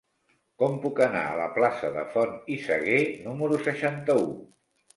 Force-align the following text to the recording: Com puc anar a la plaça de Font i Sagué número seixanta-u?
Com 0.61 0.77
puc 0.85 1.01
anar 1.05 1.21
a 1.25 1.35
la 1.41 1.45
plaça 1.59 1.93
de 1.99 2.07
Font 2.15 2.35
i 2.55 2.59
Sagué 2.65 2.99
número 3.29 3.63
seixanta-u? 3.71 4.29